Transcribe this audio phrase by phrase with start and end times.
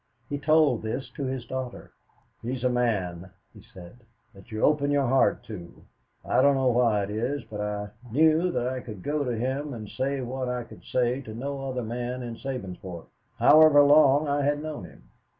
[0.29, 1.91] He told this to his daughter.
[2.41, 3.99] "He is a man," he said,
[4.33, 5.83] "that you open your heart to.
[6.25, 9.75] I don't know why it is, but I knew that I could go to him
[9.75, 13.05] and say what I could say to no other man in Sabinsport,
[13.37, 15.03] however long I had known him.